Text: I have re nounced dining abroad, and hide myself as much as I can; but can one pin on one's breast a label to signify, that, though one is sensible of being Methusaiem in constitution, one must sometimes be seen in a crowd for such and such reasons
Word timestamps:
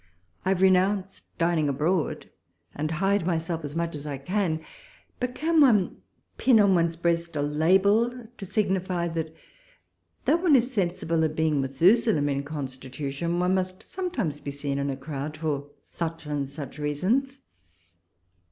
I 0.45 0.49
have 0.49 0.63
re 0.63 0.71
nounced 0.71 1.21
dining 1.37 1.69
abroad, 1.69 2.27
and 2.73 2.89
hide 2.89 3.23
myself 3.27 3.63
as 3.63 3.75
much 3.75 3.93
as 3.93 4.07
I 4.07 4.17
can; 4.17 4.59
but 5.19 5.35
can 5.35 5.61
one 5.61 5.97
pin 6.39 6.59
on 6.59 6.73
one's 6.73 6.95
breast 6.95 7.35
a 7.35 7.41
label 7.43 8.11
to 8.39 8.45
signify, 8.47 9.09
that, 9.09 9.31
though 10.25 10.37
one 10.37 10.55
is 10.55 10.73
sensible 10.73 11.23
of 11.23 11.35
being 11.35 11.61
Methusaiem 11.61 12.29
in 12.31 12.41
constitution, 12.41 13.37
one 13.39 13.53
must 13.53 13.83
sometimes 13.83 14.39
be 14.39 14.49
seen 14.49 14.79
in 14.79 14.89
a 14.89 14.97
crowd 14.97 15.37
for 15.37 15.67
such 15.83 16.25
and 16.25 16.49
such 16.49 16.79
reasons 16.79 17.41